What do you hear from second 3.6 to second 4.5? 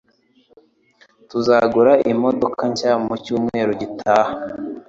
gitaha.